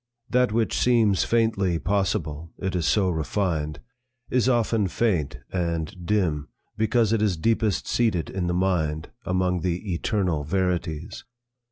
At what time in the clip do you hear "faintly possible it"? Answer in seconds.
1.25-2.75